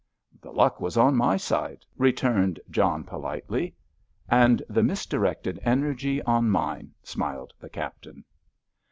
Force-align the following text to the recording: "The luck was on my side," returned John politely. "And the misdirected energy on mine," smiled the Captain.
"The 0.41 0.49
luck 0.51 0.81
was 0.81 0.97
on 0.97 1.15
my 1.15 1.37
side," 1.37 1.85
returned 1.95 2.59
John 2.71 3.03
politely. 3.03 3.75
"And 4.27 4.63
the 4.67 4.81
misdirected 4.81 5.59
energy 5.63 6.23
on 6.23 6.49
mine," 6.49 6.95
smiled 7.03 7.53
the 7.59 7.69
Captain. 7.69 8.25